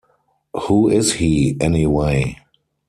Who 0.63 0.89
is 0.89 1.13
he, 1.13 1.57
anyway? 1.61 2.39